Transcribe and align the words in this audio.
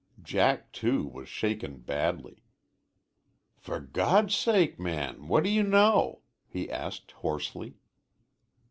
Jack, 0.23 0.71
too, 0.71 1.05
was 1.05 1.29
shaken, 1.29 1.77
badly. 1.81 2.41
"For 3.55 3.79
God's 3.79 4.33
sake, 4.33 4.79
man, 4.79 5.27
what 5.27 5.43
do 5.43 5.51
you 5.51 5.61
know?" 5.61 6.21
he 6.47 6.71
asked 6.71 7.11
hoarsely. 7.11 7.75